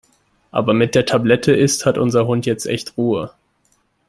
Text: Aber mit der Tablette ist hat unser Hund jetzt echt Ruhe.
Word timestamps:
Aber 0.49 0.73
mit 0.73 0.95
der 0.95 1.05
Tablette 1.05 1.51
ist 1.53 1.85
hat 1.85 1.99
unser 1.99 2.25
Hund 2.25 2.47
jetzt 2.47 2.65
echt 2.65 2.97
Ruhe. 2.97 3.29